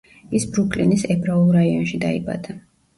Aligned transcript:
ის 0.39 0.47
ბრუკლინის 0.55 1.05
ებრაულ 1.17 1.47
რაიონში 1.59 2.05
დაიბადა. 2.09 2.63